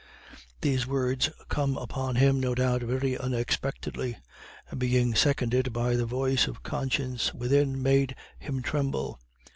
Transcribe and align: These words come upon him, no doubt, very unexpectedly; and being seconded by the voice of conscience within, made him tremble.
These 0.61 0.87
words 0.87 1.29
come 1.47 1.77
upon 1.77 2.15
him, 2.15 2.39
no 2.39 2.55
doubt, 2.55 2.81
very 2.81 3.15
unexpectedly; 3.15 4.17
and 4.71 4.79
being 4.79 5.13
seconded 5.13 5.71
by 5.73 5.95
the 5.95 6.07
voice 6.07 6.47
of 6.47 6.63
conscience 6.63 7.35
within, 7.35 7.83
made 7.83 8.15
him 8.39 8.63
tremble. 8.63 9.19